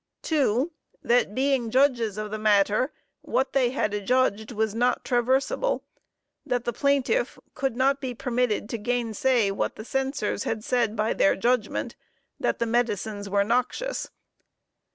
[0.23, 0.71] 2.
[1.03, 5.83] That being judges of the matter, what they had adjudged was not traversable.
[6.43, 11.13] That the plaintiff could not be permitted to gainsay, what the Censors had said by
[11.13, 11.95] their judgment
[12.39, 14.09] that the medicines were noxious.